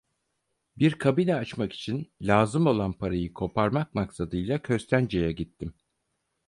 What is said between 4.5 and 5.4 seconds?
Köstence’ye